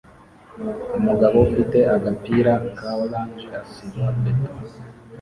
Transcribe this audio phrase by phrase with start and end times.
[0.97, 4.51] Umugabo ufite agapira ka orange asiba beto